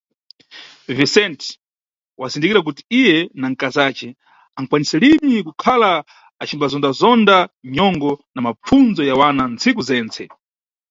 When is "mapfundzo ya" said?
8.45-9.15